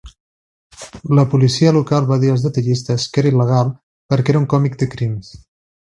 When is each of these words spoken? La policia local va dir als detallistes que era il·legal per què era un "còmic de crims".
La 1.19 1.25
policia 1.33 1.73
local 1.75 2.07
va 2.13 2.19
dir 2.25 2.31
als 2.37 2.47
detallistes 2.47 3.05
que 3.13 3.21
era 3.25 3.31
il·legal 3.35 3.73
per 3.75 4.21
què 4.25 4.35
era 4.35 4.43
un 4.45 4.53
"còmic 4.57 4.83
de 4.83 4.93
crims". 4.97 5.33